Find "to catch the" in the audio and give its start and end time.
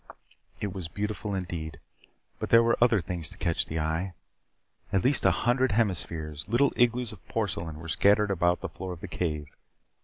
3.29-3.79